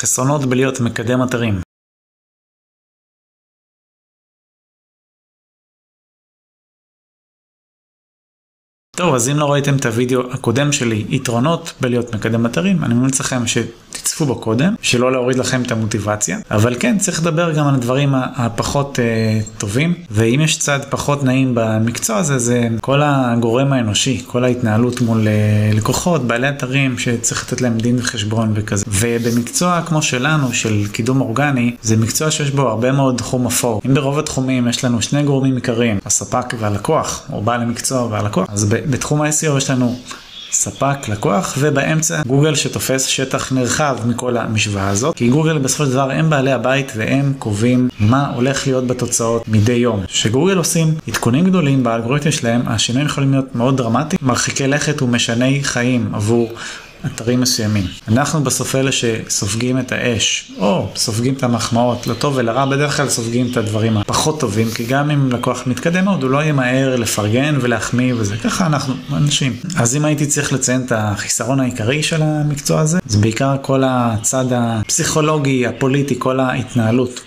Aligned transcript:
חסרונות 0.00 0.44
בלהיות 0.44 0.80
מקדם 0.80 1.22
אתרים. 1.28 1.54
טוב, 8.96 9.14
אז 9.14 9.28
אם 9.28 9.36
לא 9.36 9.52
ראיתם 9.52 9.76
את 9.76 9.86
הוידאו 9.86 10.32
הקודם 10.32 10.72
שלי, 10.72 11.04
יתרונות 11.08 11.72
בלהיות 11.80 12.14
מקדם 12.14 12.46
אתרים, 12.46 12.84
אני 12.84 12.94
ממליץ 12.94 13.20
לכם 13.20 13.46
שתצפו 14.08 14.26
בו 14.26 14.34
קודם, 14.34 14.74
שלא 14.82 15.12
להוריד 15.12 15.38
לכם 15.38 15.62
את 15.62 15.72
המוטיבציה, 15.72 16.38
אבל 16.50 16.76
כן, 16.80 16.98
צריך 16.98 17.20
לדבר 17.20 17.52
גם 17.52 17.66
על 17.66 17.74
הדברים 17.74 18.14
הפחות 18.14 18.98
אה, 18.98 19.40
טובים, 19.58 19.94
ואם 20.10 20.40
יש 20.44 20.58
צד 20.58 20.80
פחות 20.90 21.24
נעים 21.24 21.52
במקצוע 21.54 22.16
הזה, 22.16 22.38
זה 22.38 22.68
כל 22.80 23.00
הגורם 23.04 23.72
האנושי, 23.72 24.22
כל 24.26 24.44
ההתנהלות 24.44 25.00
מול 25.00 25.28
אה, 25.28 25.70
לקוחות, 25.74 26.26
בעלי 26.26 26.48
אתרים, 26.48 26.98
שצריך 26.98 27.44
לתת 27.46 27.60
להם 27.60 27.78
דין 27.78 27.96
וחשבון 27.98 28.52
וכזה. 28.54 28.84
ובמקצוע 28.88 29.82
כמו 29.86 30.02
שלנו, 30.02 30.52
של 30.52 30.86
קידום 30.92 31.20
אורגני, 31.20 31.76
זה 31.82 31.96
מקצוע 31.96 32.30
שיש 32.30 32.50
בו 32.50 32.68
הרבה 32.68 32.92
מאוד 32.92 33.16
תחום 33.16 33.46
אפור. 33.46 33.82
אם 33.86 33.94
ברוב 33.94 34.18
התחומים 34.18 34.68
יש 34.68 34.84
לנו 34.84 35.02
שני 35.02 35.22
גורמים 35.22 35.54
עיקריים, 35.54 35.98
הספק 36.06 36.54
והלקוח, 36.58 37.22
או 37.32 37.42
בעל 37.42 37.60
המקצוע 37.60 38.06
והלקוח, 38.10 38.46
אז 38.50 38.64
בתחום 38.68 39.22
ה-SEO 39.22 39.58
יש 39.58 39.70
לנו 39.70 39.96
ספק, 40.52 41.08
לקוח, 41.08 41.54
ובאמצע 41.58 42.22
גוגל 42.26 42.54
שתופס 42.54 43.06
שטח 43.06 43.52
נרחב 43.52 43.96
מכל 44.06 44.36
המשוואה 44.36 44.88
הזאת, 44.88 45.16
כי 45.16 45.28
גוגל 45.28 45.58
בסופו 45.58 45.84
של 45.84 45.90
דבר 45.92 46.10
הם 46.10 46.30
בעלי 46.30 46.52
הבית 46.52 46.92
והם 46.96 47.32
קובעים 47.38 47.88
מה 48.00 48.32
הולך 48.34 48.66
להיות 48.66 48.86
בתוצאות 48.86 49.48
מדי 49.48 49.72
יום. 49.72 50.04
כשגוגל 50.06 50.56
עושים 50.56 50.94
עדכונים 51.08 51.44
גדולים 51.44 51.82
באלגוריתם 51.82 52.30
שלהם, 52.30 52.62
השינויים 52.66 53.08
יכולים 53.08 53.30
להיות 53.32 53.54
מאוד 53.54 53.76
דרמטיים, 53.76 54.20
מרחיקי 54.22 54.66
לכת 54.66 55.02
ומשני 55.02 55.60
חיים 55.62 56.10
עבור 56.14 56.52
אתרים 57.06 57.40
מסוימים. 57.40 57.84
אנחנו 58.08 58.44
בסוף 58.44 58.74
אלה 58.74 58.92
שסופגים 58.92 59.78
את 59.78 59.92
האש, 59.92 60.52
או 60.58 60.88
סופגים 60.96 61.34
את 61.34 61.42
המחמאות, 61.42 62.06
לטוב 62.06 62.34
ולרע, 62.36 62.64
בדרך 62.64 62.96
כלל 62.96 63.08
סופגים 63.08 63.48
את 63.50 63.56
הדברים 63.56 63.96
הפחות 63.96 64.40
טובים, 64.40 64.70
כי 64.74 64.84
גם 64.84 65.10
אם 65.10 65.32
לקוח 65.32 65.62
מתקדם 65.66 66.04
מאוד, 66.04 66.22
הוא 66.22 66.30
לא 66.30 66.44
ימהר 66.44 66.96
לפרגן 66.96 67.58
ולהחמיא 67.60 68.14
וזה, 68.16 68.36
ככה 68.36 68.66
אנחנו 68.66 68.94
אנשים. 69.12 69.56
אז 69.76 69.96
אם 69.96 70.04
הייתי 70.04 70.26
צריך 70.26 70.52
לציין 70.52 70.84
את 70.86 70.92
החיסרון 70.92 71.60
העיקרי 71.60 72.02
של 72.02 72.22
המקצוע 72.22 72.80
הזה, 72.80 72.98
זה 73.06 73.18
בעיקר 73.18 73.56
כל 73.62 73.82
הצד 73.86 74.44
הפסיכולוגי, 74.50 75.66
הפוליטי, 75.66 76.14
כל 76.18 76.40
ההתנהלות. 76.40 77.20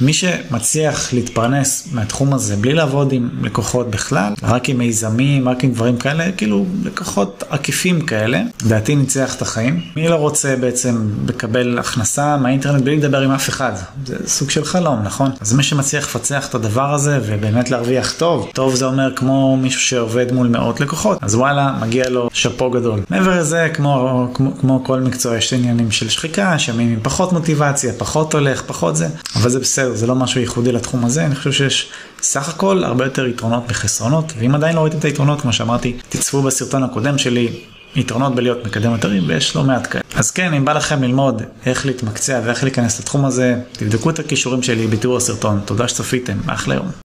מי 0.00 0.12
שמצליח 0.12 1.12
להתפרנס 1.12 1.88
מהתחום 1.92 2.34
הזה 2.34 2.56
בלי 2.56 2.74
לעבוד 2.74 3.12
עם 3.12 3.28
לקוחות 3.42 3.90
בכלל, 3.90 4.32
רק 4.42 4.68
עם 4.68 4.78
מיזמים, 4.78 5.48
רק 5.48 5.64
עם 5.64 5.72
דברים 5.72 5.96
כאלה, 5.96 6.32
כאילו 6.32 6.66
לקוחות 6.84 7.44
עקיפים 7.50 8.00
כאלה, 8.00 8.42
לדעתי 8.64 8.94
ניצח 8.94 9.34
את 9.34 9.42
החיים. 9.42 9.80
מי 9.96 10.08
לא 10.08 10.14
רוצה 10.14 10.56
בעצם 10.60 11.08
לקבל 11.28 11.78
הכנסה 11.78 12.36
מהאינטרנט 12.36 12.82
בלי 12.82 12.96
לדבר 12.96 13.20
עם 13.20 13.30
אף 13.30 13.48
אחד? 13.48 13.72
זה 14.06 14.16
סוג 14.26 14.50
של 14.50 14.64
חלום, 14.64 15.02
נכון? 15.02 15.30
אז 15.40 15.52
מי 15.52 15.62
שמצליח 15.62 16.04
לפצח 16.04 16.48
את 16.48 16.54
הדבר 16.54 16.94
הזה 16.94 17.18
ובאמת 17.26 17.70
להרוויח 17.70 18.12
טוב, 18.18 18.50
טוב 18.54 18.74
זה 18.74 18.84
אומר 18.84 19.12
כמו 19.16 19.56
מישהו 19.56 19.80
שעובד 19.80 20.32
מול 20.32 20.48
מאות 20.48 20.80
לקוחות, 20.80 21.18
אז 21.20 21.34
וואלה, 21.34 21.78
מגיע 21.80 22.08
לו 22.08 22.28
שאפו 22.32 22.70
גדול. 22.70 23.00
מעבר 23.10 23.40
לזה, 23.40 23.68
כמו, 23.74 24.28
כמו, 24.34 24.58
כמו 24.60 24.84
כל 24.84 25.00
מקצוע, 25.00 25.36
יש 25.36 25.52
עניינים 25.52 25.90
של 25.90 26.08
שחיקה, 26.08 26.58
שמים 26.58 26.92
עם 26.92 26.98
פחות 27.02 27.32
מוטיבציה, 27.32 27.92
פחות 27.98 28.34
הולך, 28.34 28.62
פחות 28.66 28.96
זה, 28.96 29.08
אבל 29.36 29.50
זה 29.50 29.58
בסדר. 29.60 29.89
זה 29.94 30.06
לא 30.06 30.14
משהו 30.14 30.40
ייחודי 30.40 30.72
לתחום 30.72 31.04
הזה, 31.04 31.26
אני 31.26 31.34
חושב 31.34 31.52
שיש 31.52 31.90
סך 32.22 32.48
הכל 32.48 32.84
הרבה 32.84 33.04
יותר 33.04 33.26
יתרונות 33.26 33.68
מחסרונות, 33.68 34.32
ואם 34.38 34.54
עדיין 34.54 34.76
לא 34.76 34.80
ראיתם 34.80 34.98
את 34.98 35.04
היתרונות, 35.04 35.40
כמו 35.40 35.52
שאמרתי, 35.52 35.96
תצפו 36.08 36.42
בסרטון 36.42 36.82
הקודם 36.82 37.18
שלי. 37.18 37.48
יתרונות 37.96 38.34
בלהיות 38.34 38.66
מקדם 38.66 38.94
אתרים 38.94 39.24
ויש 39.26 39.56
לא 39.56 39.62
מעט 39.62 39.86
כאלה. 39.90 40.02
אז 40.14 40.30
כן, 40.30 40.54
אם 40.54 40.64
בא 40.64 40.72
לכם 40.72 41.02
ללמוד 41.02 41.42
איך 41.66 41.86
להתמקצע 41.86 42.40
ואיך 42.44 42.62
להיכנס 42.64 43.00
לתחום 43.00 43.24
הזה, 43.24 43.56
תבדקו 43.72 44.10
את 44.10 44.18
הכישורים 44.18 44.62
שלי 44.62 44.86
בתיאור 44.86 45.16
הסרטון. 45.16 45.60
תודה 45.64 45.88
שצפיתם, 45.88 46.38
אחלה 46.46 46.74
יום. 46.74 47.09